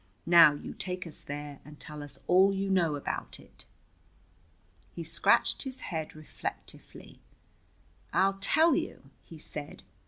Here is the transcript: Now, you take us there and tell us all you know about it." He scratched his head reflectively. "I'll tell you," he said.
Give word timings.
Now, 0.25 0.53
you 0.53 0.73
take 0.73 1.05
us 1.05 1.19
there 1.21 1.59
and 1.63 1.79
tell 1.79 2.01
us 2.01 2.23
all 2.25 2.51
you 2.51 2.71
know 2.71 2.95
about 2.95 3.39
it." 3.39 3.65
He 4.89 5.03
scratched 5.03 5.61
his 5.61 5.81
head 5.81 6.15
reflectively. 6.15 7.19
"I'll 8.11 8.39
tell 8.41 8.75
you," 8.75 9.11
he 9.25 9.37
said. 9.37 9.83